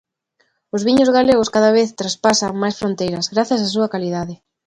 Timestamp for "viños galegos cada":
0.87-1.71